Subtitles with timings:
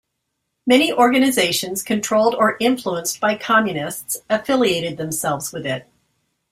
[0.65, 5.87] Many organisations controlled or influenced by Communists affiliated themselves with it.